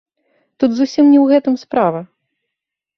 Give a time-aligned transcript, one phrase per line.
[0.63, 2.05] Тут зусім не ў гэтым справа.